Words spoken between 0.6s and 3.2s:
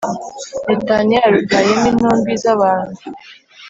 Netaniya yarutayemo intumbi z abantu